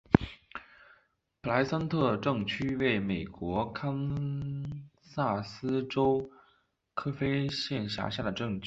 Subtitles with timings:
[1.41, 4.63] 普莱森特镇区为美国堪
[4.99, 6.27] 萨斯州
[6.95, 8.59] 科菲县辖下的镇区。